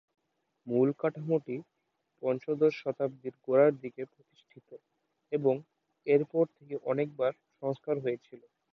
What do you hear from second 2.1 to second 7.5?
পঞ্চদশ শতাব্দীর গোড়ার দিকে প্রতিষ্ঠিত এবং এর পর থেকে অনেকবার